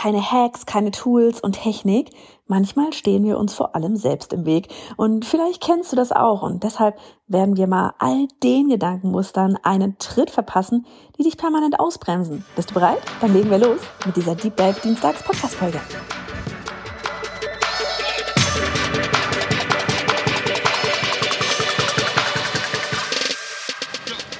[0.00, 2.08] keine Hacks, keine Tools und Technik.
[2.46, 4.68] Manchmal stehen wir uns vor allem selbst im Weg.
[4.96, 6.40] Und vielleicht kennst du das auch.
[6.40, 10.86] Und deshalb werden wir mal all den Gedankenmustern einen Tritt verpassen,
[11.18, 12.46] die dich permanent ausbremsen.
[12.56, 13.02] Bist du bereit?
[13.20, 15.80] Dann legen wir los mit dieser Deep Dive Dienstags Podcast Folge.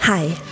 [0.08, 0.34] Hi,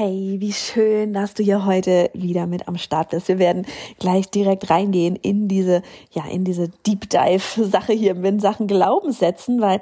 [0.00, 3.26] Hey, wie schön, dass du hier heute wieder mit am Start bist.
[3.26, 3.66] Wir werden
[3.98, 9.60] gleich direkt reingehen in diese, ja, in diese Deep Dive Sache hier in Sachen Glaubenssätzen,
[9.60, 9.80] weil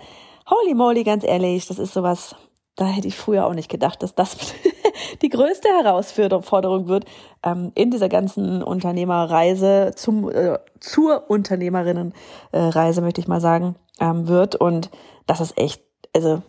[0.49, 2.35] holy moly, ganz ehrlich, das ist sowas,
[2.77, 4.39] da hätte ich früher auch nicht gedacht, dass das
[5.21, 7.05] die größte Herausforderung wird
[7.43, 14.57] ähm, in dieser ganzen Unternehmerreise zum äh, zur Unternehmerinnenreise, möchte ich mal sagen, ähm, wird.
[14.57, 14.91] Und
[15.27, 15.83] das ist echt,
[16.15, 16.41] also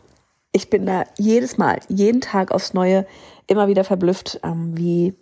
[0.58, 3.06] ich bin da jedes Mal, jeden Tag aufs Neue
[3.46, 5.14] immer wieder verblüfft, ähm, wie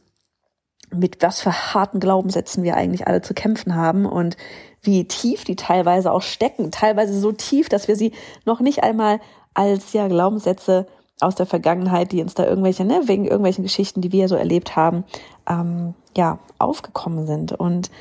[0.91, 4.37] mit was für harten Glaubenssätzen wir eigentlich alle zu kämpfen haben und
[4.81, 8.13] wie tief die teilweise auch stecken, teilweise so tief, dass wir sie
[8.45, 9.19] noch nicht einmal
[9.53, 10.87] als ja Glaubenssätze
[11.19, 14.77] aus der Vergangenheit, die uns da irgendwelche, ne, wegen irgendwelchen Geschichten, die wir so erlebt
[14.77, 15.03] haben,
[15.49, 17.51] ähm, ja, aufgekommen sind.
[17.51, 17.91] Und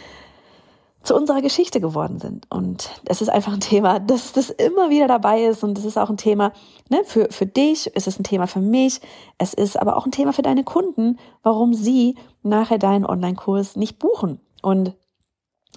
[1.04, 2.46] zu unserer Geschichte geworden sind.
[2.50, 5.62] Und es ist einfach ein Thema, dass das immer wieder dabei ist.
[5.62, 6.52] Und es ist auch ein Thema
[6.88, 9.00] ne, für, für dich, es ist ein Thema für mich,
[9.38, 13.98] es ist aber auch ein Thema für deine Kunden, warum sie nachher deinen Online-Kurs nicht
[13.98, 14.40] buchen.
[14.62, 14.94] Und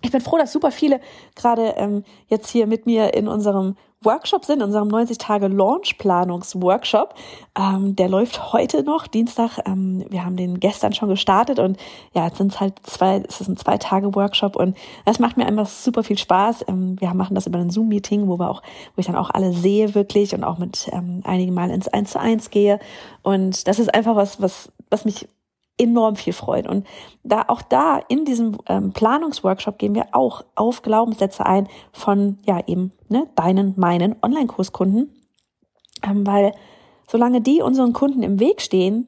[0.02, 1.00] ich bin froh, dass super viele
[1.36, 5.98] gerade ähm, jetzt hier mit mir in unserem Workshop sind, in unserem 90 Tage Launch
[5.98, 7.16] Planungs-Workshop.
[7.58, 9.58] Ähm, der läuft heute noch, Dienstag.
[9.66, 11.77] Ähm, wir haben den gestern schon gestartet und
[12.14, 15.36] ja, jetzt sind es halt zwei, es ist ein zwei Tage Workshop und das macht
[15.36, 16.66] mir einfach super viel Spaß.
[16.67, 18.61] Ähm, wir machen das über ein Zoom-Meeting, wo wir auch,
[18.95, 22.11] wo ich dann auch alle sehe wirklich und auch mit ähm, einigen Mal ins Eins
[22.11, 22.80] zu eins gehe.
[23.23, 25.27] Und das ist einfach was, was, was mich
[25.77, 26.67] enorm viel freut.
[26.67, 26.86] Und
[27.23, 32.61] da auch da in diesem ähm, Planungsworkshop gehen wir auch auf Glaubenssätze ein von ja
[32.65, 35.14] eben ne, deinen, meinen Online-Kurskunden,
[36.04, 36.52] ähm, weil
[37.10, 39.08] solange die unseren Kunden im Weg stehen,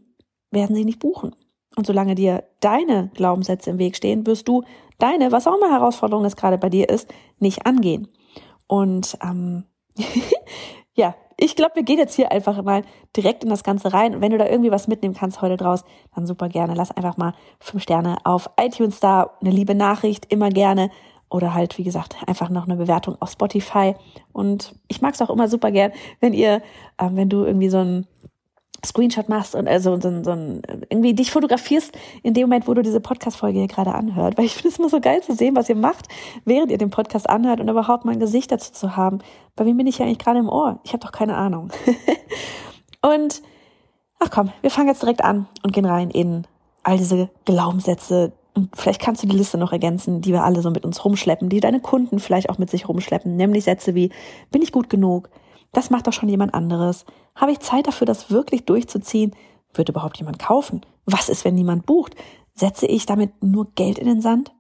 [0.52, 1.36] werden sie nicht buchen.
[1.76, 4.64] Und solange dir deine Glaubenssätze im Weg stehen, wirst du
[4.98, 8.08] deine, was auch immer Herausforderung es gerade bei dir ist, nicht angehen.
[8.68, 9.66] Und ähm,
[11.00, 12.84] ja, ich glaube, wir gehen jetzt hier einfach mal
[13.16, 14.14] direkt in das Ganze rein.
[14.14, 16.74] Und wenn du da irgendwie was mitnehmen kannst heute draus, dann super gerne.
[16.74, 20.92] Lass einfach mal fünf Sterne auf iTunes da, eine liebe Nachricht, immer gerne.
[21.30, 23.96] Oder halt, wie gesagt, einfach noch eine Bewertung auf Spotify.
[24.34, 26.62] Und ich mag es auch immer super gern, wenn ihr,
[27.00, 28.06] ähm, wenn du irgendwie so ein
[28.86, 30.32] Screenshot machst und also so, so
[30.90, 34.38] irgendwie dich fotografierst in dem Moment, wo du diese Podcast-Folge hier gerade anhört.
[34.38, 36.08] Weil ich finde es immer so geil zu sehen, was ihr macht,
[36.46, 39.20] während ihr den Podcast anhört und überhaupt mal ein Gesicht dazu zu haben.
[39.56, 40.80] Bei wem bin ich ja eigentlich gerade im Ohr?
[40.84, 41.70] Ich habe doch keine Ahnung.
[43.02, 43.42] und
[44.20, 46.46] ach komm, wir fangen jetzt direkt an und gehen rein in
[46.84, 48.34] all diese Glaubenssätze.
[48.54, 51.50] Und vielleicht kannst du die Liste noch ergänzen, die wir alle so mit uns rumschleppen,
[51.50, 53.36] die deine Kunden vielleicht auch mit sich rumschleppen.
[53.36, 54.12] Nämlich Sätze wie,
[54.52, 55.30] bin ich gut genug?
[55.72, 57.06] Das macht doch schon jemand anderes.
[57.36, 59.36] Habe ich Zeit dafür, das wirklich durchzuziehen?
[59.74, 60.82] Wird überhaupt jemand kaufen?
[61.06, 62.16] Was ist, wenn niemand bucht?
[62.56, 64.52] Setze ich damit nur Geld in den Sand?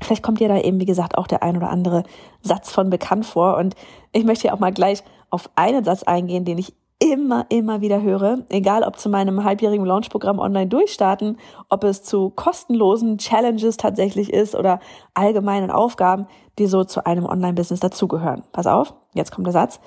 [0.00, 2.04] Vielleicht kommt dir da eben, wie gesagt, auch der ein oder andere
[2.40, 3.56] Satz von bekannt vor.
[3.56, 3.74] Und
[4.12, 6.74] ich möchte hier auch mal gleich auf einen Satz eingehen, den ich
[7.12, 12.30] immer, immer wieder höre, egal ob zu meinem halbjährigen Launchprogramm online durchstarten, ob es zu
[12.30, 14.80] kostenlosen Challenges tatsächlich ist oder
[15.12, 16.26] allgemeinen Aufgaben,
[16.58, 18.44] die so zu einem Online-Business dazugehören.
[18.52, 19.78] Pass auf, jetzt kommt der Satz.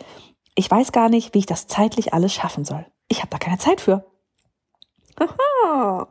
[0.53, 2.85] Ich weiß gar nicht, wie ich das zeitlich alles schaffen soll.
[3.07, 4.05] Ich habe da keine Zeit für.
[5.17, 6.07] Aha.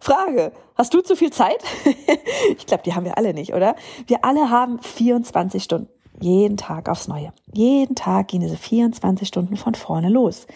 [0.00, 1.62] Frage, hast du zu viel Zeit?
[2.58, 3.76] ich glaube, die haben wir alle nicht, oder?
[4.08, 5.88] Wir alle haben 24 Stunden.
[6.20, 7.32] Jeden Tag aufs Neue.
[7.52, 10.46] Jeden Tag gehen diese 24 Stunden von vorne los.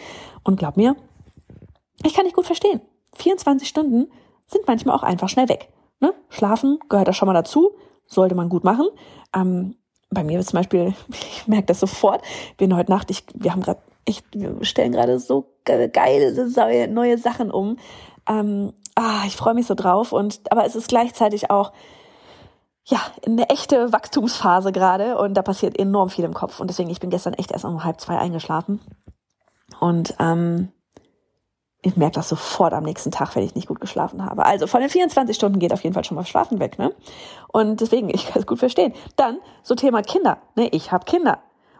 [0.42, 0.96] Und glaub mir,
[2.04, 2.80] ich kann dich gut verstehen.
[3.16, 4.10] 24 Stunden
[4.46, 5.68] sind manchmal auch einfach schnell weg.
[6.00, 6.14] Ne?
[6.28, 7.72] Schlafen gehört da schon mal dazu,
[8.06, 8.88] sollte man gut machen.
[9.34, 9.76] Ähm,
[10.10, 12.22] bei mir zum Beispiel, ich merke das sofort,
[12.56, 17.50] bin heute Nacht, ich, wir haben gerade, ich, wir stellen gerade so geile neue Sachen
[17.50, 17.76] um.
[18.28, 21.72] Ähm, ah, ich freue mich so drauf und aber es ist gleichzeitig auch
[22.84, 26.60] ja, eine echte Wachstumsphase gerade und da passiert enorm viel im Kopf.
[26.60, 28.80] Und deswegen, ich bin gestern echt erst um halb zwei eingeschlafen.
[29.78, 30.72] Und ähm,
[31.82, 34.44] ich merke das sofort am nächsten Tag, wenn ich nicht gut geschlafen habe.
[34.44, 36.94] Also von den 24 Stunden geht auf jeden Fall schon mal Schlafen weg, ne?
[37.48, 38.92] Und deswegen, ich kann es gut verstehen.
[39.16, 40.68] Dann so Thema Kinder, ne?
[40.68, 41.38] Ich habe Kinder.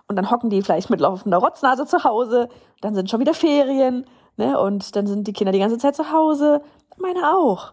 [0.08, 2.49] Und dann hocken die vielleicht mit laufender Rotznase zu Hause,
[2.81, 4.06] dann sind schon wieder Ferien,
[4.37, 4.58] ne?
[4.58, 6.62] Und dann sind die Kinder die ganze Zeit zu Hause.
[6.99, 7.73] Meine auch.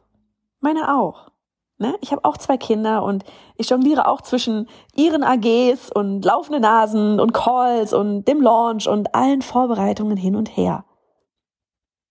[0.60, 1.32] Meine auch.
[1.80, 1.96] Ne?
[2.02, 3.24] Ich habe auch zwei Kinder und
[3.56, 9.14] ich jongliere auch zwischen ihren AGs und laufende Nasen und Calls und dem Launch und
[9.14, 10.86] allen Vorbereitungen hin und her.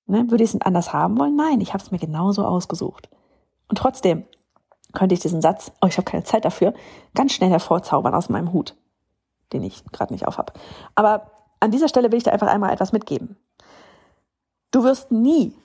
[0.07, 0.31] Ne?
[0.31, 1.35] Würde ich es anders haben wollen?
[1.35, 3.09] Nein, ich habe es mir genauso ausgesucht.
[3.69, 4.25] Und trotzdem
[4.93, 6.73] könnte ich diesen Satz, oh, ich habe keine Zeit dafür,
[7.15, 8.77] ganz schnell hervorzaubern aus meinem Hut,
[9.53, 10.59] den ich gerade nicht aufhab.
[10.95, 13.37] Aber an dieser Stelle will ich dir einfach einmal etwas mitgeben.
[14.71, 15.57] Du wirst nie,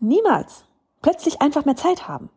[0.00, 0.64] niemals
[1.02, 2.30] plötzlich einfach mehr Zeit haben.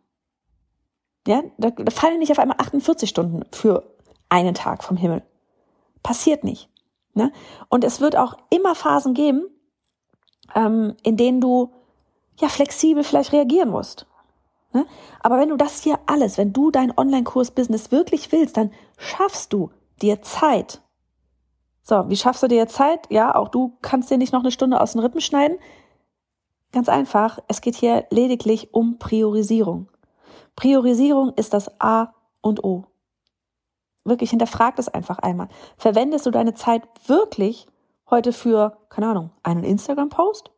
[1.28, 3.96] Ja, da, da fallen nicht auf einmal 48 Stunden für
[4.30, 5.24] einen Tag vom Himmel.
[6.04, 6.70] Passiert nicht.
[7.14, 7.32] Ne?
[7.70, 9.48] Und es wird auch immer Phasen geben,
[10.54, 11.74] ähm, in denen du
[12.40, 14.06] ja flexibel vielleicht reagieren musst.
[14.74, 14.86] Ne?
[15.22, 19.72] Aber wenn du das hier alles, wenn du dein Online-Kurs-Business wirklich willst, dann schaffst du
[20.02, 20.82] dir Zeit.
[21.82, 23.08] So, wie schaffst du dir Zeit?
[23.10, 25.58] Ja, auch du kannst dir nicht noch eine Stunde aus den Rippen schneiden.
[26.72, 29.90] Ganz einfach, es geht hier lediglich um Priorisierung.
[30.56, 32.86] Priorisierung ist das A und O.
[34.04, 35.48] Wirklich hinterfrag das einfach einmal.
[35.78, 37.66] Verwendest du deine Zeit wirklich
[38.10, 40.52] heute für, keine Ahnung, einen Instagram-Post?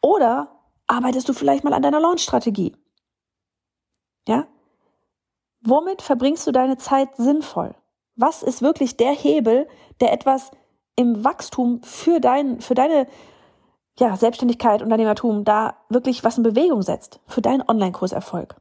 [0.00, 0.48] Oder
[0.86, 2.76] arbeitest du vielleicht mal an deiner Launch-Strategie?
[4.26, 4.46] Ja?
[5.60, 7.74] Womit verbringst du deine Zeit sinnvoll?
[8.16, 9.68] Was ist wirklich der Hebel,
[10.00, 10.50] der etwas
[10.96, 13.06] im Wachstum für dein, für deine
[13.98, 17.20] ja, Selbstständigkeit, Unternehmertum da wirklich was in Bewegung setzt?
[17.26, 18.56] Für deinen Online-Kurserfolg?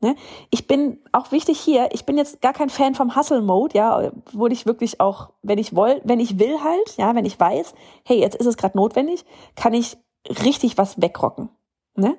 [0.00, 0.14] Ne?
[0.50, 4.46] Ich bin auch wichtig hier, ich bin jetzt gar kein Fan vom Hustle-Mode, ja, wo
[4.46, 8.20] ich wirklich auch, wenn ich will, wenn ich will halt, ja, wenn ich weiß, hey,
[8.20, 9.96] jetzt ist es gerade notwendig, kann ich
[10.44, 11.48] richtig was wegrocken.
[11.94, 12.16] Ne?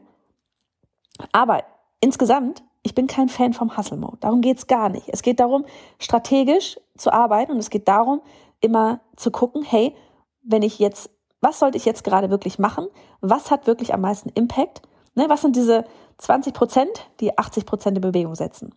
[1.31, 1.63] Aber
[2.01, 4.18] insgesamt, ich bin kein Fan vom Hustle-Mode.
[4.21, 5.09] Darum geht's gar nicht.
[5.09, 5.65] Es geht darum,
[6.00, 8.21] strategisch zu arbeiten und es geht darum,
[8.59, 9.95] immer zu gucken, hey,
[10.41, 12.88] wenn ich jetzt, was sollte ich jetzt gerade wirklich machen?
[13.21, 14.81] Was hat wirklich am meisten Impact?
[15.18, 15.84] Ne, was sind diese
[16.19, 18.75] 20 Prozent, die 80 Prozent in Bewegung setzen?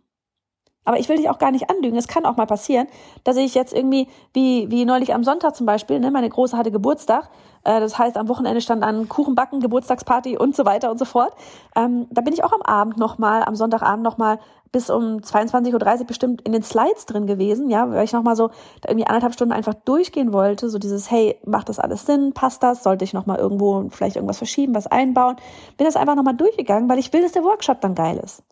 [0.84, 1.96] Aber ich will dich auch gar nicht anlügen.
[1.96, 2.86] Es kann auch mal passieren,
[3.24, 6.70] dass ich jetzt irgendwie, wie, wie neulich am Sonntag zum Beispiel, ne, meine Große hatte
[6.70, 7.30] Geburtstag.
[7.64, 11.34] Äh, das heißt, am Wochenende stand an Kuchenbacken, Geburtstagsparty und so weiter und so fort.
[11.76, 14.38] Ähm, da bin ich auch am Abend nochmal, am Sonntagabend nochmal
[14.72, 18.50] bis um 22.30 Uhr bestimmt in den Slides drin gewesen, ja, weil ich nochmal so
[18.86, 22.82] irgendwie anderthalb Stunden einfach durchgehen wollte, so dieses, hey, macht das alles Sinn, passt das,
[22.82, 25.36] sollte ich nochmal irgendwo vielleicht irgendwas verschieben, was einbauen,
[25.76, 28.44] bin das einfach nochmal durchgegangen, weil ich will, dass der Workshop dann geil ist.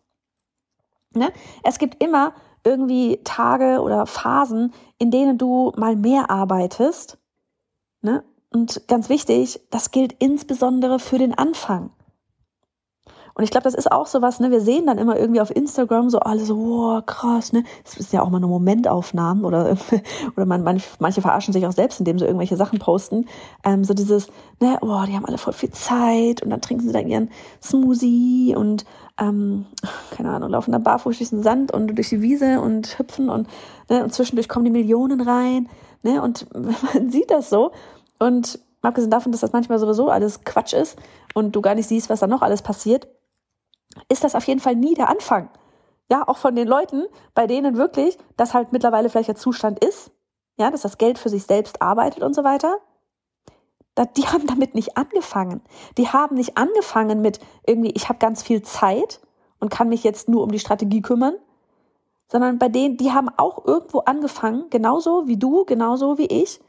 [1.13, 1.31] Ne?
[1.63, 2.33] Es gibt immer
[2.63, 7.17] irgendwie Tage oder Phasen, in denen du mal mehr arbeitest.
[8.01, 8.23] Ne?
[8.51, 11.91] Und ganz wichtig, das gilt insbesondere für den Anfang.
[13.39, 14.51] Und ich glaube, das ist auch so was, ne?
[14.51, 17.63] Wir sehen dann immer irgendwie auf Instagram so alles so, oh, krass, ne?
[17.85, 19.77] Das ist ja auch mal nur Momentaufnahmen oder,
[20.35, 23.27] oder man, man, manche verarschen sich auch selbst, indem sie irgendwelche Sachen posten.
[23.63, 24.27] Ähm, so dieses,
[24.59, 27.29] ne, oh, die haben alle voll viel Zeit und dann trinken sie dann ihren
[27.63, 28.83] Smoothie und
[29.17, 29.67] ähm,
[30.11, 33.47] keine Ahnung, laufen da barfuß durch den Sand und durch die Wiese und hüpfen und,
[33.89, 35.69] ne, und zwischendurch kommen die Millionen rein,
[36.03, 36.21] ne?
[36.21, 36.45] Und
[36.93, 37.71] man sieht das so
[38.19, 40.97] und abgesehen davon, dass das manchmal sowieso alles Quatsch ist
[41.33, 43.07] und du gar nicht siehst, was da noch alles passiert,
[44.09, 45.49] ist das auf jeden Fall nie der Anfang.
[46.11, 47.05] Ja, auch von den Leuten,
[47.35, 50.11] bei denen wirklich das halt mittlerweile vielleicht der Zustand ist,
[50.57, 52.77] ja, dass das Geld für sich selbst arbeitet und so weiter.
[54.15, 55.61] Die haben damit nicht angefangen.
[55.97, 59.19] Die haben nicht angefangen mit irgendwie, ich habe ganz viel Zeit
[59.59, 61.35] und kann mich jetzt nur um die Strategie kümmern,
[62.27, 66.59] sondern bei denen, die haben auch irgendwo angefangen, genauso wie du, genauso wie ich,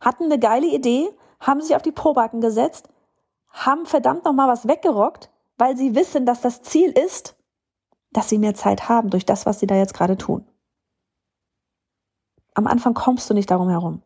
[0.00, 2.88] hatten eine geile Idee, haben sich auf die Probacken gesetzt,
[3.48, 7.36] haben verdammt nochmal was weggerockt weil sie wissen, dass das Ziel ist,
[8.12, 10.44] dass sie mehr Zeit haben durch das, was sie da jetzt gerade tun.
[12.54, 14.02] Am Anfang kommst du nicht darum herum.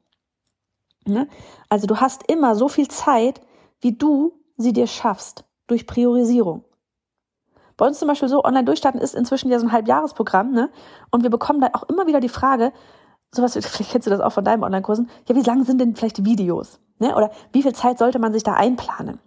[1.06, 1.28] Ne?
[1.68, 3.40] Also du hast immer so viel Zeit,
[3.80, 6.64] wie du sie dir schaffst, durch Priorisierung.
[7.76, 10.70] Bei uns zum Beispiel so, online durchstarten ist inzwischen ja so ein Halbjahresprogramm, ne?
[11.10, 12.72] Und wir bekommen dann auch immer wieder die Frage,
[13.32, 16.18] sowas, vielleicht kennst du das auch von deinen Online-Kursen, ja, wie lang sind denn vielleicht
[16.18, 16.78] die Videos?
[16.98, 17.16] Ne?
[17.16, 19.18] Oder wie viel Zeit sollte man sich da einplanen?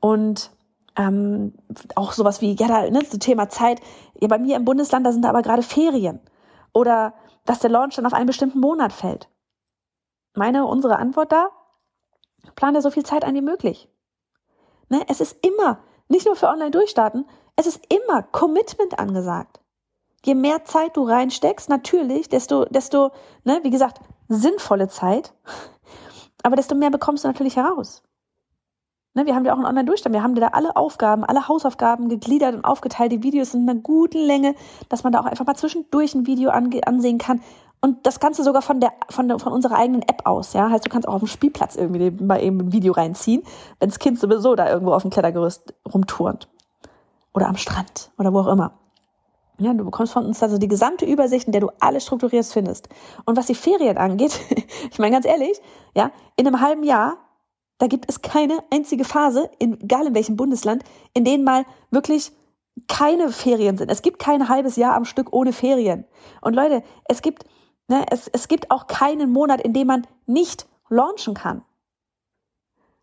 [0.00, 0.50] Und
[0.96, 1.54] ähm,
[1.96, 3.80] auch sowas wie, ja, da, ne, so Thema Zeit.
[4.20, 6.20] Ja, bei mir im Bundesland, da sind da aber gerade Ferien.
[6.72, 9.28] Oder dass der Launch dann auf einen bestimmten Monat fällt.
[10.34, 11.50] Meine, unsere Antwort da,
[12.56, 13.88] plane so viel Zeit ein wie möglich.
[14.88, 19.60] Ne, es ist immer, nicht nur für online durchstarten, es ist immer Commitment angesagt.
[20.24, 23.10] Je mehr Zeit du reinsteckst, natürlich, desto, desto,
[23.44, 25.34] ne, wie gesagt, sinnvolle Zeit,
[26.42, 28.02] aber desto mehr bekommst du natürlich heraus.
[29.16, 30.12] Ne, wir haben ja auch einen Online-Durchstand.
[30.12, 33.12] Wir haben da alle Aufgaben, alle Hausaufgaben gegliedert und aufgeteilt.
[33.12, 34.56] Die Videos sind in einer guten Länge,
[34.88, 37.40] dass man da auch einfach mal zwischendurch ein Video ansehen kann.
[37.80, 40.70] Und das Ganze sogar von der, von der, von unserer eigenen App aus, ja.
[40.70, 43.42] Heißt, du kannst auch auf dem Spielplatz irgendwie mal eben ein Video reinziehen,
[43.78, 46.48] wenn das Kind sowieso da irgendwo auf dem Klettergerüst rumturnt.
[47.34, 48.72] Oder am Strand oder wo auch immer.
[49.58, 52.88] Ja, du bekommst von uns also die gesamte Übersicht, in der du alles strukturiert findest.
[53.26, 54.40] Und was die Ferien angeht,
[54.90, 55.60] ich meine ganz ehrlich,
[55.94, 57.18] ja, in einem halben Jahr
[57.78, 62.32] da gibt es keine einzige Phase, in, egal in welchem Bundesland, in denen mal wirklich
[62.88, 63.90] keine Ferien sind.
[63.90, 66.04] Es gibt kein halbes Jahr am Stück ohne Ferien.
[66.40, 67.44] Und Leute, es gibt,
[67.88, 71.62] ne, es, es gibt auch keinen Monat, in dem man nicht launchen kann.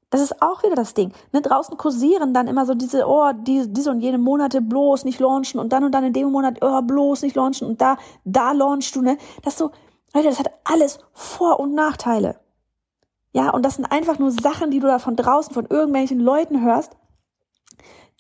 [0.09, 1.13] Das ist auch wieder das Ding.
[1.31, 5.19] Ne, draußen kursieren dann immer so diese, oh, die, diese und jene Monate bloß nicht
[5.19, 8.51] launchen und dann und dann in dem Monat, oh, bloß nicht launchen und da, da
[8.51, 9.17] launchst du, ne?
[9.43, 9.71] Das so,
[10.13, 12.39] Leute, das hat alles Vor- und Nachteile.
[13.33, 16.63] Ja, und das sind einfach nur Sachen, die du da von draußen von irgendwelchen Leuten
[16.63, 16.97] hörst,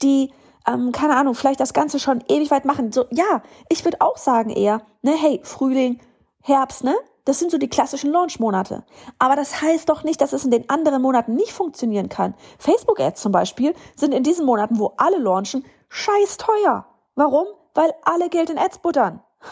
[0.01, 0.31] die,
[0.65, 2.91] ähm, keine Ahnung, vielleicht das Ganze schon ewig weit machen.
[2.91, 5.99] So, ja, ich würde auch sagen eher, ne, hey, Frühling,
[6.41, 6.95] Herbst, ne?
[7.25, 8.83] Das sind so die klassischen Launch-Monate.
[9.19, 12.33] Aber das heißt doch nicht, dass es in den anderen Monaten nicht funktionieren kann.
[12.57, 16.87] Facebook-Ads zum Beispiel sind in diesen Monaten, wo alle launchen, scheiß teuer.
[17.13, 17.45] Warum?
[17.75, 19.21] Weil alle Geld in Ads buttern.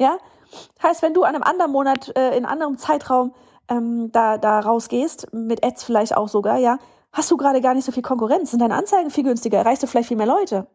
[0.00, 0.18] Ja?
[0.80, 3.34] Heißt, wenn du an einem anderen Monat, äh, in einem anderen Zeitraum
[3.68, 6.78] ähm, da, da rausgehst, mit Ads vielleicht auch sogar, ja,
[7.12, 9.86] hast du gerade gar nicht so viel Konkurrenz, sind deine Anzeigen viel günstiger, erreichst du
[9.86, 10.66] vielleicht viel mehr Leute.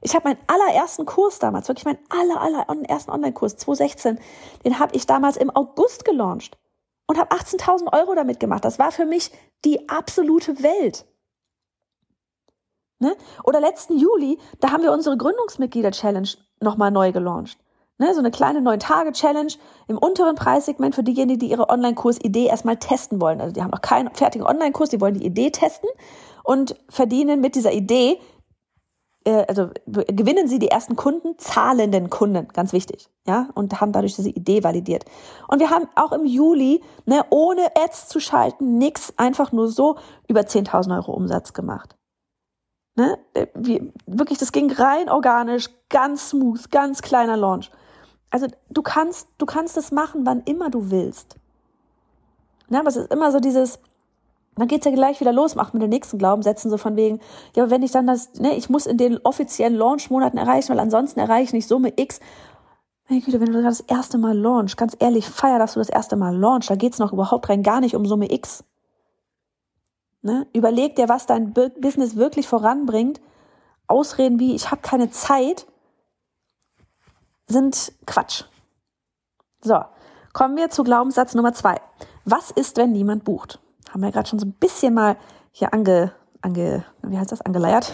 [0.00, 4.18] Ich habe meinen allerersten Kurs damals, wirklich meinen aller, aller ersten Online-Kurs, 2016,
[4.64, 6.58] den habe ich damals im August gelauncht
[7.06, 8.64] und habe 18.000 Euro damit gemacht.
[8.64, 9.30] Das war für mich
[9.64, 11.06] die absolute Welt.
[12.98, 13.16] Ne?
[13.44, 16.28] Oder letzten Juli, da haben wir unsere Gründungsmitglieder-Challenge
[16.60, 17.58] nochmal neu gelauncht.
[17.96, 19.52] Ne, so eine kleine Neun-Tage-Challenge
[19.86, 23.40] im unteren Preissegment für diejenigen, die ihre Online-Kurs-Idee erstmal testen wollen.
[23.40, 25.88] Also die haben noch keinen fertigen Online-Kurs, die wollen die Idee testen
[26.42, 28.18] und verdienen mit dieser Idee,
[29.24, 34.16] äh, also gewinnen sie die ersten Kunden, zahlenden Kunden, ganz wichtig, ja, und haben dadurch
[34.16, 35.04] diese Idee validiert.
[35.46, 39.98] Und wir haben auch im Juli, ne, ohne Ads zu schalten, nix, einfach nur so
[40.26, 41.96] über 10.000 Euro Umsatz gemacht.
[42.96, 43.18] Ne?
[43.34, 47.70] Äh, wie, wirklich, das ging rein organisch, ganz smooth, ganz kleiner Launch.
[48.34, 51.36] Also du kannst, du kannst es machen, wann immer du willst.
[52.68, 53.78] Ja, aber es ist immer so dieses,
[54.56, 57.20] dann geht's ja gleich wieder los, macht mit den nächsten Glaubenssätzen so von wegen,
[57.54, 60.80] ja, aber wenn ich dann das, ne, ich muss in den offiziellen Launch-Monaten erreichen, weil
[60.80, 62.18] ansonsten erreiche ich nicht Summe X.
[63.08, 66.16] Meine Güte, wenn du das erste Mal launch, ganz ehrlich, feier, dass du das erste
[66.16, 68.64] Mal launch, da geht's noch überhaupt rein gar nicht um Summe X.
[70.22, 70.48] Ne?
[70.52, 73.20] Überleg dir, was dein Business wirklich voranbringt.
[73.86, 75.68] Ausreden wie, ich habe keine Zeit,
[77.46, 78.44] sind Quatsch.
[79.60, 79.82] So,
[80.32, 81.80] kommen wir zu Glaubenssatz Nummer zwei.
[82.24, 83.60] Was ist, wenn niemand bucht?
[83.90, 85.16] Haben wir gerade schon so ein bisschen mal
[85.50, 87.92] hier ange, ange wie heißt das, angeleiert.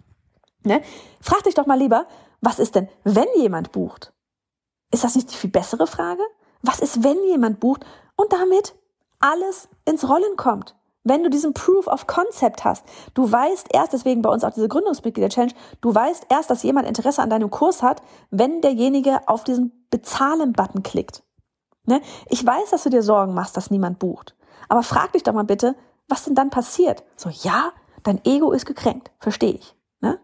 [0.64, 0.82] ne?
[1.20, 2.06] Frag dich doch mal lieber,
[2.40, 4.12] was ist denn, wenn jemand bucht?
[4.90, 6.22] Ist das nicht die viel bessere Frage?
[6.62, 7.84] Was ist, wenn jemand bucht
[8.16, 8.74] und damit
[9.20, 10.77] alles ins Rollen kommt?
[11.08, 12.84] Wenn du diesen Proof of Concept hast,
[13.14, 17.22] du weißt erst, deswegen bei uns auch diese Gründungsmitglieder-Challenge, du weißt erst, dass jemand Interesse
[17.22, 21.22] an deinem Kurs hat, wenn derjenige auf diesen Bezahlen-Button klickt.
[21.86, 22.02] Ne?
[22.28, 24.36] Ich weiß, dass du dir Sorgen machst, dass niemand bucht.
[24.68, 25.74] Aber frag dich doch mal bitte,
[26.08, 27.04] was denn dann passiert?
[27.16, 27.72] So, ja,
[28.02, 29.74] dein Ego ist gekränkt, verstehe ich.
[30.00, 30.20] Ne?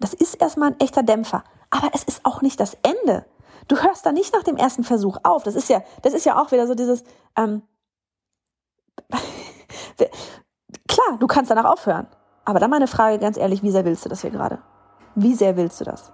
[0.00, 1.44] Das ist erstmal ein echter Dämpfer.
[1.70, 3.26] Aber es ist auch nicht das Ende.
[3.68, 5.42] Du hörst da nicht nach dem ersten Versuch auf.
[5.42, 7.04] Das ist ja, das ist ja auch wieder so dieses,
[7.36, 7.62] ähm,
[10.88, 12.06] Klar, du kannst danach aufhören.
[12.44, 14.58] Aber dann meine Frage ganz ehrlich, wie sehr willst du das hier gerade?
[15.14, 16.12] Wie sehr willst du das?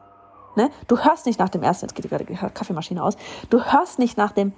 [0.56, 0.70] Ne?
[0.88, 3.16] Du hörst nicht nach dem ersten, jetzt geht gerade die Kaffeemaschine aus,
[3.48, 4.52] du hörst nicht nach dem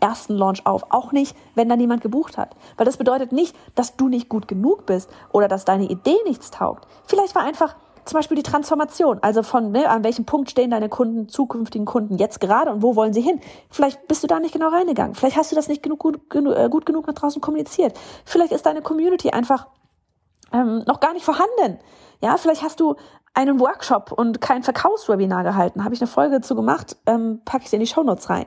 [0.00, 0.84] ersten Launch auf.
[0.90, 2.54] Auch nicht, wenn da niemand gebucht hat.
[2.76, 6.50] Weil das bedeutet nicht, dass du nicht gut genug bist oder dass deine Idee nichts
[6.50, 6.86] taugt.
[7.06, 7.74] Vielleicht war einfach
[8.04, 12.16] zum Beispiel die Transformation, also von ne, an welchem Punkt stehen deine Kunden, zukünftigen Kunden
[12.16, 13.40] jetzt gerade und wo wollen sie hin?
[13.70, 15.14] Vielleicht bist du da nicht genau reingegangen.
[15.14, 17.98] Vielleicht hast du das nicht genug, gut, genug, äh, gut genug nach draußen kommuniziert.
[18.24, 19.66] Vielleicht ist deine Community einfach
[20.52, 21.78] ähm, noch gar nicht vorhanden.
[22.20, 22.96] Ja, vielleicht hast du
[23.34, 25.84] einen Workshop und kein Verkaufswebinar gehalten.
[25.84, 28.46] Habe ich eine Folge dazu gemacht, ähm, packe ich dir in die Shownotes rein.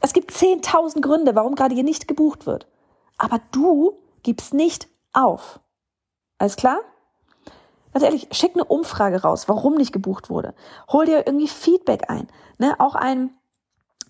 [0.00, 2.66] Es gibt 10.000 Gründe, warum gerade hier nicht gebucht wird.
[3.18, 5.60] Aber du gibst nicht auf.
[6.38, 6.78] Alles klar?
[7.96, 10.52] Ganz ehrlich, schick eine Umfrage raus, warum nicht gebucht wurde.
[10.92, 12.28] Hol dir irgendwie Feedback ein.
[12.58, 12.74] Ne?
[12.78, 13.30] Auch ein,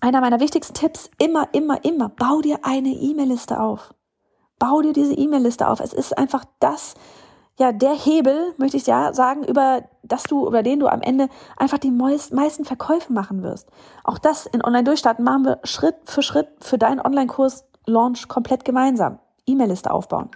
[0.01, 3.93] einer meiner wichtigsten Tipps, immer, immer, immer, bau dir eine E-Mail-Liste auf.
[4.59, 5.79] Bau dir diese E-Mail-Liste auf.
[5.79, 6.95] Es ist einfach das,
[7.57, 11.29] ja, der Hebel, möchte ich ja sagen, über dass du, über den du am Ende
[11.55, 13.69] einfach die meisten Verkäufe machen wirst.
[14.03, 19.19] Auch das in Online-Durchstarten machen wir Schritt für Schritt für deinen Online-Kurs Launch komplett gemeinsam.
[19.45, 20.29] E-Mail-Liste aufbauen.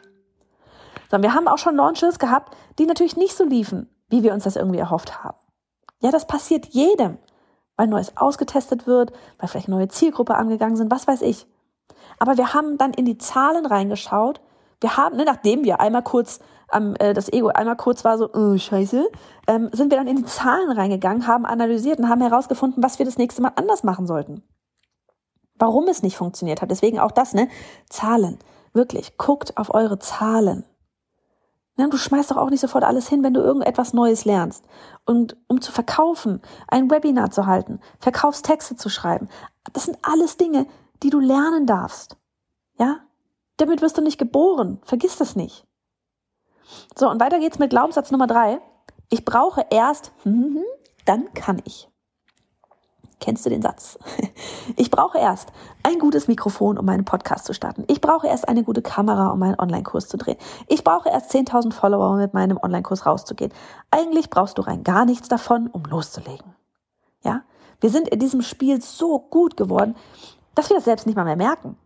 [1.12, 4.46] Sondern wir haben auch schon Launches gehabt, die natürlich nicht so liefen, wie wir uns
[4.46, 5.38] das irgendwie erhofft haben.
[6.00, 7.18] Ja, das passiert jedem,
[7.76, 11.46] weil Neues ausgetestet wird, weil vielleicht neue Zielgruppe angegangen sind, was weiß ich.
[12.18, 14.40] Aber wir haben dann in die Zahlen reingeschaut.
[14.80, 16.40] Wir haben, ne, nachdem wir einmal kurz
[16.72, 19.10] ähm, äh, das Ego einmal kurz war so, oh, scheiße,
[19.48, 23.06] ähm, sind wir dann in die Zahlen reingegangen, haben analysiert und haben herausgefunden, was wir
[23.06, 24.44] das nächste Mal anders machen sollten.
[25.60, 26.72] Warum es nicht funktioniert hat.
[26.72, 27.50] Deswegen auch das, ne?
[27.90, 28.40] Zahlen.
[28.72, 30.64] Wirklich, guckt auf eure Zahlen.
[31.78, 34.66] Ja, du schmeißt doch auch nicht sofort alles hin, wenn du irgendetwas Neues lernst.
[35.06, 39.30] Und um zu verkaufen, ein Webinar zu halten, Verkaufstexte zu schreiben,
[39.74, 40.68] das sind alles Dinge,
[41.02, 42.18] die du lernen darfst.
[42.78, 43.00] Ja?
[43.58, 44.80] Damit wirst du nicht geboren.
[44.84, 45.66] Vergiss das nicht.
[46.98, 48.60] So, und weiter geht's mit Glaubenssatz Nummer drei.
[49.10, 50.12] Ich brauche erst,
[51.06, 51.91] dann kann ich.
[53.22, 53.98] Kennst du den Satz?
[54.78, 55.52] Ich brauche erst
[55.84, 57.84] ein gutes Mikrofon, um meinen Podcast zu starten.
[57.88, 60.38] Ich brauche erst eine gute Kamera, um meinen Online-Kurs zu drehen.
[60.68, 63.52] Ich brauche erst 10.000 Follower, um mit meinem Online-Kurs rauszugehen.
[63.92, 66.56] Eigentlich brauchst du rein gar nichts davon, um loszulegen.
[67.24, 67.44] Ja?
[67.80, 69.96] Wir sind in diesem Spiel so gut geworden,
[70.56, 71.78] dass wir das selbst nicht mal mehr merken.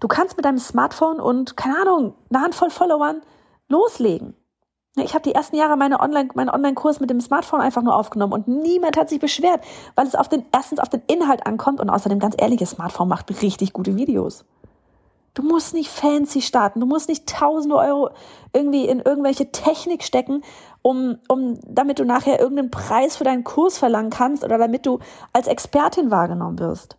[0.00, 3.22] Du kannst mit deinem Smartphone und, keine Ahnung, eine Handvoll Followern
[3.68, 4.34] loslegen.
[4.96, 8.34] Ich habe die ersten Jahre meine Online, meinen Online-Kurs mit dem Smartphone einfach nur aufgenommen
[8.34, 11.88] und niemand hat sich beschwert, weil es auf den, erstens auf den Inhalt ankommt und
[11.88, 14.44] außerdem ganz ehrlich, das Smartphone macht richtig gute Videos.
[15.32, 18.10] Du musst nicht fancy starten, du musst nicht tausende Euro
[18.52, 20.44] irgendwie in irgendwelche Technik stecken,
[20.82, 24.98] um, um, damit du nachher irgendeinen Preis für deinen Kurs verlangen kannst oder damit du
[25.32, 26.98] als Expertin wahrgenommen wirst.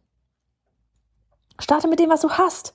[1.60, 2.74] Starte mit dem, was du hast.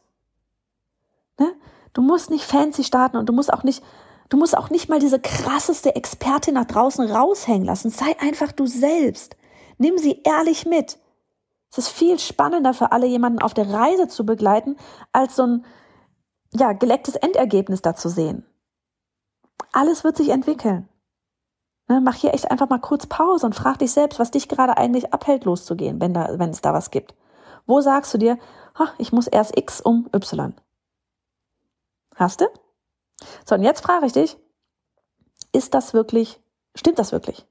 [1.41, 1.53] Ne?
[1.93, 3.83] Du musst nicht fancy starten und du musst auch nicht
[4.29, 7.91] Du musst auch nicht mal diese krasseste Expertin nach draußen raushängen lassen.
[7.91, 9.37] Sei einfach du selbst.
[9.79, 10.99] Nimm sie ehrlich mit.
[11.71, 14.77] Es ist viel spannender für alle, jemanden auf der Reise zu begleiten,
[15.13, 15.65] als so ein
[16.53, 18.45] ja, gelecktes Endergebnis da zu sehen.
[19.73, 20.89] Alles wird sich entwickeln.
[21.89, 24.77] Ne, mach hier echt einfach mal kurz Pause und frag dich selbst, was dich gerade
[24.77, 27.15] eigentlich abhält, loszugehen, wenn, da, wenn es da was gibt.
[27.67, 28.39] Wo sagst du dir,
[28.99, 30.55] ich muss erst X um Y?
[32.15, 32.47] Hast du?
[33.45, 34.37] So, und jetzt frage ich dich,
[35.53, 36.41] ist das wirklich,
[36.75, 37.47] stimmt das wirklich?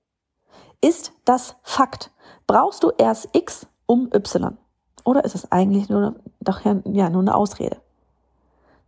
[0.82, 2.12] Ist das Fakt?
[2.46, 4.58] Brauchst du erst X um Y?
[5.04, 7.78] Oder ist es eigentlich nur, doch ja, nur eine Ausrede?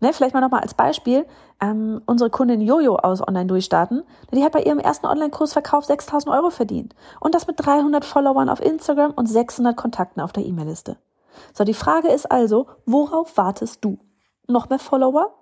[0.01, 1.25] Ne, vielleicht mal nochmal als Beispiel,
[1.59, 6.51] ähm, unsere Kundin Jojo aus Online Durchstarten, die hat bei ihrem ersten Online-Kursverkauf 6000 Euro
[6.51, 6.95] verdient.
[7.19, 10.97] Und das mit 300 Followern auf Instagram und 600 Kontakten auf der E-Mail-Liste.
[11.53, 13.97] So, die Frage ist also, worauf wartest du?
[14.47, 15.33] Noch mehr Follower?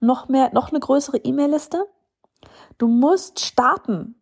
[0.00, 1.86] Noch mehr, noch eine größere E-Mail-Liste.
[2.78, 4.20] Du musst starten,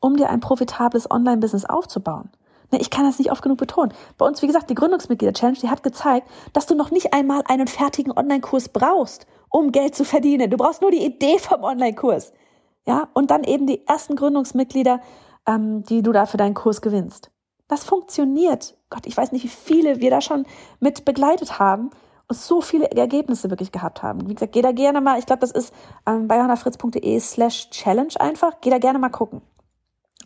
[0.00, 2.30] um dir ein profitables Online-Business aufzubauen.
[2.70, 3.92] Ne, ich kann das nicht oft genug betonen.
[4.16, 7.66] Bei uns, wie gesagt, die Gründungsmitglieder-Challenge, die hat gezeigt, dass du noch nicht einmal einen
[7.66, 10.50] fertigen Online-Kurs brauchst, um Geld zu verdienen.
[10.50, 12.32] Du brauchst nur die Idee vom Online-Kurs.
[12.86, 15.00] Ja, und dann eben die ersten Gründungsmitglieder,
[15.46, 17.30] ähm, die du da für deinen Kurs gewinnst.
[17.68, 18.76] Das funktioniert.
[18.88, 20.46] Gott, ich weiß nicht, wie viele wir da schon
[20.80, 21.90] mit begleitet haben
[22.34, 24.28] so viele Ergebnisse wirklich gehabt haben.
[24.28, 25.74] Wie gesagt, geh da gerne mal, ich glaube, das ist
[26.06, 29.42] ähm, bei johannafritz.de slash challenge einfach, geh da gerne mal gucken.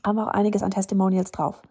[0.04, 1.62] Haben wir auch einiges an Testimonials drauf.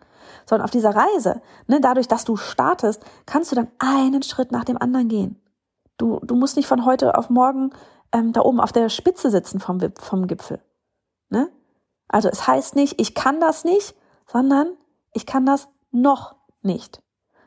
[0.46, 4.52] So, und auf dieser Reise, ne, dadurch, dass du startest, kannst du dann einen Schritt
[4.52, 5.42] nach dem anderen gehen.
[5.98, 7.72] Du, du musst nicht von heute auf morgen
[8.12, 10.60] ähm, da oben auf der Spitze sitzen vom, vom Gipfel.
[11.30, 11.50] Ne?
[12.08, 13.96] Also es heißt nicht, ich kann das nicht,
[14.28, 14.74] sondern
[15.14, 17.02] ich kann das noch nicht.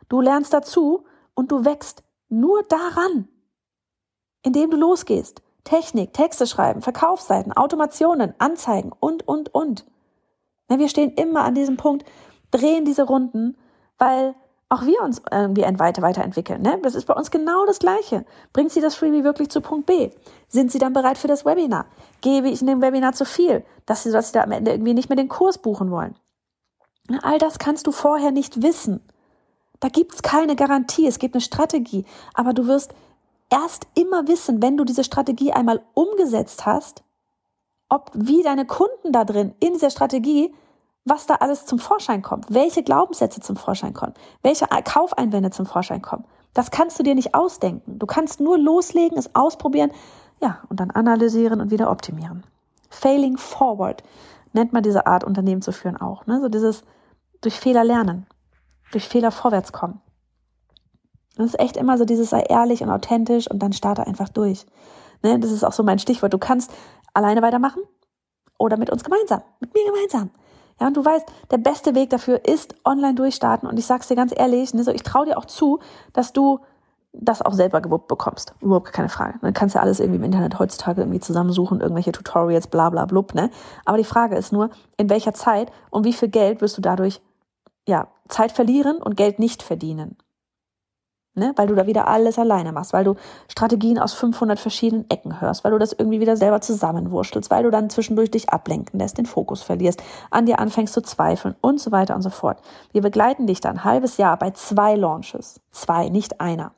[0.08, 3.28] Du lernst dazu und du wächst nur daran,
[4.42, 5.42] indem du losgehst.
[5.64, 9.84] Technik, Texte schreiben, Verkaufsseiten, Automationen, Anzeigen und, und, und.
[10.68, 12.06] wir stehen immer an diesem Punkt,
[12.52, 13.56] drehen diese Runden,
[13.98, 14.34] weil
[14.68, 16.62] auch wir uns irgendwie ein weiter weiterentwickeln.
[16.62, 16.78] Ne?
[16.82, 18.24] Das ist bei uns genau das Gleiche.
[18.52, 20.10] Bringt sie das Freebie wirklich zu Punkt B?
[20.48, 21.86] Sind sie dann bereit für das Webinar?
[22.20, 24.94] Gebe ich in dem Webinar zu viel, dass sie, dass sie da am Ende irgendwie
[24.94, 26.16] nicht mehr den Kurs buchen wollen?
[27.22, 29.00] All das kannst du vorher nicht wissen.
[29.80, 32.94] Da gibt's keine Garantie, es gibt eine Strategie, aber du wirst
[33.50, 37.02] erst immer wissen, wenn du diese Strategie einmal umgesetzt hast,
[37.88, 40.54] ob wie deine Kunden da drin in dieser Strategie,
[41.04, 46.02] was da alles zum Vorschein kommt, welche Glaubenssätze zum Vorschein kommen, welche Kaufeinwände zum Vorschein
[46.02, 46.24] kommen.
[46.52, 47.98] Das kannst du dir nicht ausdenken.
[47.98, 49.92] Du kannst nur loslegen, es ausprobieren,
[50.40, 52.44] ja, und dann analysieren und wieder optimieren.
[52.88, 54.02] Failing forward
[54.52, 56.26] nennt man diese Art, Unternehmen zu führen auch.
[56.26, 56.40] Ne?
[56.40, 56.82] So dieses
[57.40, 58.26] durch Fehler lernen
[58.92, 60.00] durch Fehler vorwärts kommen.
[61.36, 64.66] Das ist echt immer so dieses sei ehrlich und authentisch und dann starte einfach durch.
[65.22, 66.32] Ne, das ist auch so mein Stichwort.
[66.32, 66.70] Du kannst
[67.14, 67.82] alleine weitermachen
[68.58, 70.30] oder mit uns gemeinsam, mit mir gemeinsam.
[70.80, 73.68] Ja, und du weißt, der beste Weg dafür ist online durchstarten.
[73.68, 75.80] Und ich sag's dir ganz ehrlich, ne, so, ich traue dir auch zu,
[76.12, 76.60] dass du
[77.18, 78.54] das auch selber gewuppt bekommst.
[78.60, 79.38] Überhaupt keine Frage.
[79.40, 83.06] Dann kannst du ja alles irgendwie im Internet heutzutage irgendwie zusammensuchen, irgendwelche Tutorials, bla bla
[83.06, 83.50] blub, ne?
[83.86, 84.68] Aber die Frage ist nur,
[84.98, 87.22] in welcher Zeit und wie viel Geld wirst du dadurch,
[87.86, 90.16] ja, Zeit verlieren und Geld nicht verdienen?
[91.38, 91.52] Ne?
[91.56, 93.14] Weil du da wieder alles alleine machst, weil du
[93.46, 97.70] Strategien aus 500 verschiedenen Ecken hörst, weil du das irgendwie wieder selber zusammenwurschtelst, weil du
[97.70, 101.92] dann zwischendurch dich ablenken lässt, den Fokus verlierst, an dir anfängst zu zweifeln und so
[101.92, 102.60] weiter und so fort.
[102.92, 105.60] Wir begleiten dich dann ein halbes Jahr bei zwei Launches.
[105.72, 106.72] Zwei, nicht einer.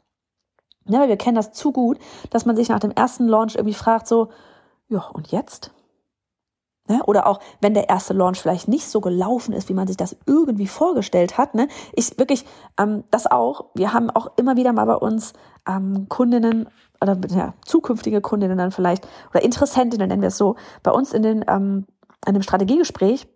[0.87, 1.99] Ja, weil wir kennen das zu gut,
[2.31, 4.31] dass man sich nach dem ersten Launch irgendwie fragt so,
[4.89, 5.71] ja, und jetzt?
[6.89, 7.03] Ne?
[7.07, 10.17] Oder auch, wenn der erste Launch vielleicht nicht so gelaufen ist, wie man sich das
[10.27, 11.55] irgendwie vorgestellt hat.
[11.55, 11.69] Ne?
[11.93, 12.45] Ich wirklich,
[12.79, 15.33] ähm, das auch, wir haben auch immer wieder mal bei uns
[15.67, 16.69] ähm, Kundinnen
[17.01, 21.23] oder ja, zukünftige Kundinnen dann vielleicht oder Interessentinnen, nennen wir es so, bei uns in,
[21.23, 21.87] den, ähm,
[22.27, 23.29] in dem Strategiegespräch,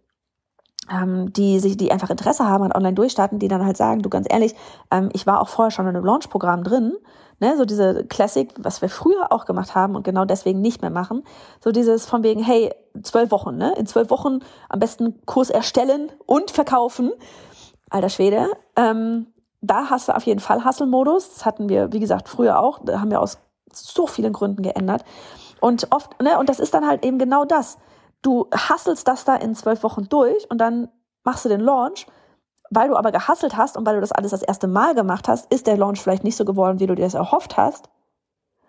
[0.91, 4.27] ähm, die sich, die einfach Interesse haben an Online-Durchstarten, die dann halt sagen, du ganz
[4.31, 4.55] ehrlich,
[4.91, 6.95] ähm, ich war auch vorher schon in einem Launch-Programm drin
[7.43, 10.93] Ne, so diese Classic, was wir früher auch gemacht haben und genau deswegen nicht mehr
[10.93, 11.25] machen.
[11.61, 13.75] So dieses von wegen, hey, zwölf Wochen, ne?
[13.77, 17.11] In zwölf Wochen am besten Kurs erstellen und verkaufen.
[17.91, 18.47] Alter Schwede.
[18.77, 19.27] Ähm,
[19.61, 21.31] da hast du auf jeden Fall Hustle-Modus.
[21.31, 22.79] Das hatten wir, wie gesagt, früher auch.
[22.85, 23.39] Da haben wir aus
[23.73, 25.05] so vielen Gründen geändert.
[25.61, 27.77] Und oft, ne, und das ist dann halt eben genau das.
[28.23, 30.89] Du hasselst das da in zwölf Wochen durch und dann
[31.25, 32.07] machst du den Launch
[32.75, 35.53] weil du aber gehasselt hast und weil du das alles das erste Mal gemacht hast,
[35.53, 37.91] ist der Launch vielleicht nicht so geworden, wie du dir das erhofft hast.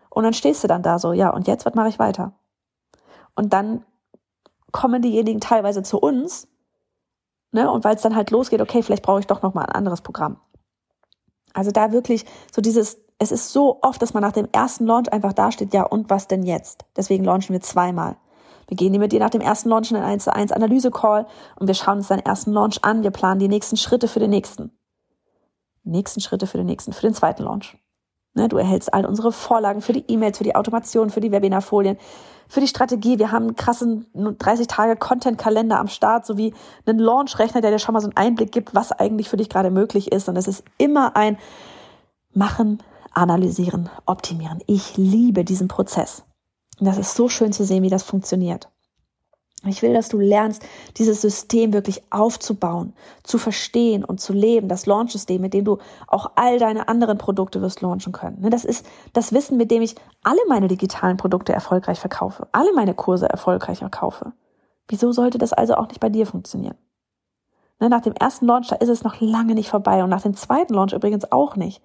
[0.09, 2.33] Und dann stehst du dann da so, ja, und jetzt, was mache ich weiter?
[3.33, 3.85] Und dann
[4.71, 6.49] kommen diejenigen teilweise zu uns,
[7.51, 9.73] ne, und weil es dann halt losgeht, okay, vielleicht brauche ich doch noch mal ein
[9.73, 10.37] anderes Programm.
[11.53, 15.13] Also da wirklich so dieses, es ist so oft, dass man nach dem ersten Launch
[15.13, 16.83] einfach dasteht, ja, und was denn jetzt?
[16.97, 18.17] Deswegen launchen wir zweimal.
[18.73, 21.27] Wir gehen mit dir nach dem ersten Launch in einen 1 zu 1 Analyse-Call
[21.59, 23.03] und wir schauen uns deinen ersten Launch an.
[23.03, 24.71] Wir planen die nächsten Schritte für den nächsten.
[25.83, 27.77] Nächsten Schritte für den nächsten, für den zweiten Launch.
[28.33, 31.99] Ne, du erhältst all unsere Vorlagen für die E-Mails, für die Automation, für die Webinarfolien,
[32.47, 33.19] für die Strategie.
[33.19, 36.55] Wir haben einen krassen 30 Tage Content-Kalender am Start, sowie
[36.88, 39.69] einen Launch-Rechner, der dir schon mal so einen Einblick gibt, was eigentlich für dich gerade
[39.69, 40.29] möglich ist.
[40.29, 41.38] Und es ist immer ein
[42.33, 42.81] Machen,
[43.12, 44.63] Analysieren, Optimieren.
[44.65, 46.23] Ich liebe diesen Prozess.
[46.83, 48.67] Und das ist so schön zu sehen, wie das funktioniert.
[49.65, 50.63] Ich will, dass du lernst,
[50.97, 52.91] dieses System wirklich aufzubauen,
[53.23, 57.61] zu verstehen und zu leben, das Launch-System, mit dem du auch all deine anderen Produkte
[57.61, 58.41] wirst launchen können.
[58.41, 62.73] Ne, das ist das Wissen, mit dem ich alle meine digitalen Produkte erfolgreich verkaufe, alle
[62.73, 64.33] meine Kurse erfolgreich verkaufe.
[64.89, 66.75] Wieso sollte das also auch nicht bei dir funktionieren?
[67.79, 70.35] Ne, nach dem ersten Launch, da ist es noch lange nicht vorbei und nach dem
[70.35, 71.81] zweiten Launch übrigens auch nicht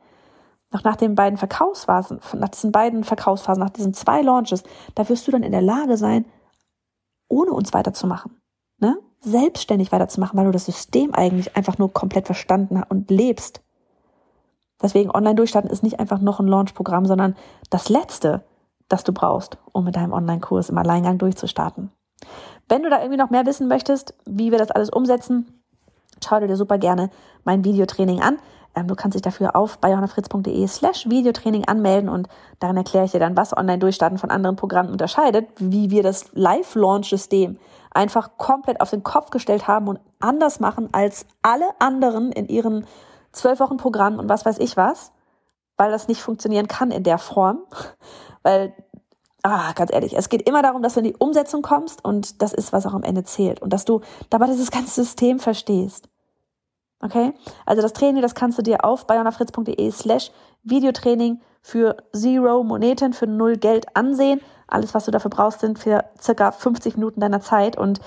[0.70, 5.26] noch nach den beiden Verkaufsphasen, nach diesen beiden Verkaufsphasen, nach diesen zwei Launches, da wirst
[5.26, 6.26] du dann in der Lage sein,
[7.28, 8.40] ohne uns weiterzumachen,
[8.78, 8.98] ne?
[9.20, 13.62] selbstständig weiterzumachen, weil du das System eigentlich einfach nur komplett verstanden und lebst.
[14.80, 17.34] Deswegen online durchstarten ist nicht einfach noch ein Launch-Programm, sondern
[17.70, 18.44] das letzte,
[18.88, 21.90] das du brauchst, um mit deinem Online-Kurs im Alleingang durchzustarten.
[22.68, 25.62] Wenn du da irgendwie noch mehr wissen möchtest, wie wir das alles umsetzen,
[26.24, 27.10] schau dir super gerne
[27.44, 28.38] mein Videotraining an.
[28.74, 32.28] Ähm, du kannst dich dafür auf bayonafritz.de slash Videotraining anmelden und
[32.60, 37.58] darin erkläre ich dir dann, was Online-Durchstarten von anderen Programmen unterscheidet, wie wir das Live-Launch-System
[37.92, 42.86] einfach komplett auf den Kopf gestellt haben und anders machen als alle anderen in ihren
[43.32, 45.12] zwölf Wochen Programm und was weiß ich was,
[45.76, 47.60] weil das nicht funktionieren kann in der Form,
[48.42, 48.74] weil
[49.44, 52.52] Ah, ganz ehrlich, es geht immer darum, dass du in die Umsetzung kommst und das
[52.52, 53.62] ist, was auch am Ende zählt.
[53.62, 54.00] Und dass du
[54.30, 56.08] dabei dieses ganze System verstehst.
[57.00, 57.32] Okay?
[57.66, 60.30] Also das Training, das kannst du dir auf bayonafritz.de slash
[60.64, 64.40] Videotraining für Zero Moneten, für null Geld ansehen.
[64.66, 68.00] Alles, was du dafür brauchst, sind für circa 50 Minuten deiner Zeit und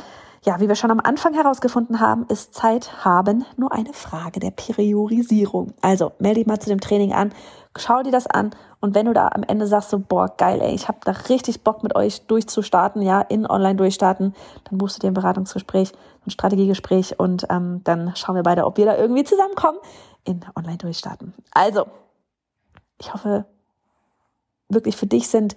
[0.43, 4.49] ja, wie wir schon am Anfang herausgefunden haben, ist Zeit haben nur eine Frage der
[4.49, 5.73] Priorisierung.
[5.81, 7.31] Also melde dich mal zu dem Training an,
[7.77, 8.49] schau dir das an
[8.79, 11.63] und wenn du da am Ende sagst so, boah, geil, ey, ich habe da richtig
[11.63, 15.91] Bock mit euch durchzustarten, ja, in Online durchstarten, dann buchst du dir ein Beratungsgespräch,
[16.25, 19.79] ein Strategiegespräch und ähm, dann schauen wir beide, ob wir da irgendwie zusammenkommen
[20.23, 21.33] in Online durchstarten.
[21.51, 21.85] Also,
[22.99, 23.45] ich hoffe
[24.69, 25.55] wirklich für dich sind,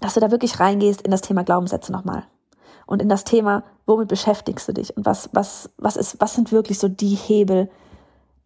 [0.00, 2.24] dass du da wirklich reingehst in das Thema Glaubenssätze nochmal
[2.86, 6.52] und in das Thema, womit beschäftigst du dich und was, was, was ist, was sind
[6.52, 7.70] wirklich so die Hebel,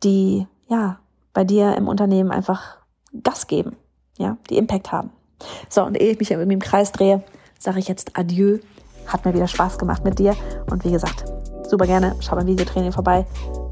[0.03, 1.01] die, ja,
[1.33, 2.79] bei dir im Unternehmen einfach
[3.23, 3.77] Gas geben,
[4.19, 5.11] ja, die Impact haben.
[5.69, 7.23] So, und ehe ich mich irgendwie im Kreis drehe,
[7.59, 8.59] sage ich jetzt Adieu.
[9.09, 10.35] Hat mir wieder Spaß gemacht mit dir.
[10.71, 11.25] Und wie gesagt,
[11.69, 13.27] super gerne, schau beim Videotraining vorbei.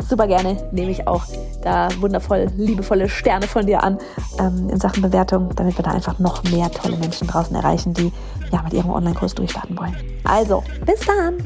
[0.09, 1.25] Super gerne nehme ich auch
[1.63, 3.99] da wundervoll, liebevolle Sterne von dir an
[4.39, 8.13] ähm, in Sachen Bewertung, damit wir da einfach noch mehr tolle Menschen draußen erreichen, die
[8.53, 9.97] ja mit ihrem Online-Kurs durchstarten wollen.
[10.25, 11.37] Also, bis dann!